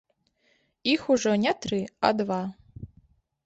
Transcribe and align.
Іх 0.93 1.03
ужо 1.15 1.35
не 1.43 1.53
тры, 1.67 1.79
а 2.09 2.13
два. 2.23 2.41